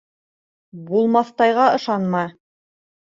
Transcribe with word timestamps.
Булмаҫтайға 0.87 1.67
ышанма. 1.81 2.25